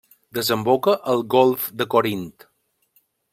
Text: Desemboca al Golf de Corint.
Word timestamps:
Desemboca 0.37 0.95
al 1.13 1.21
Golf 1.35 1.67
de 1.83 1.87
Corint. 1.95 2.25